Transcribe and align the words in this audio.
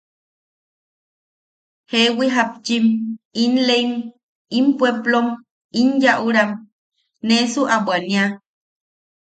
–Jeewi 1.89 2.25
japchim, 2.35 2.85
in 3.43 3.53
leim, 3.67 3.91
in 4.57 4.65
puepplom, 4.77 5.27
in 5.79 5.87
yaʼuram, 6.03 6.49
nesu 7.27 7.61
a 7.73 7.77
bwania. 7.85 8.23